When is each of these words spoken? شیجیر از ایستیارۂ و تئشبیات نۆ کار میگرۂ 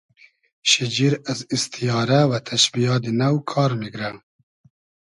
شیجیر 0.69 1.13
از 1.31 1.39
ایستیارۂ 1.51 2.21
و 2.31 2.33
تئشبیات 2.47 3.03
نۆ 3.19 3.29
کار 3.51 3.71
میگرۂ 3.79 4.09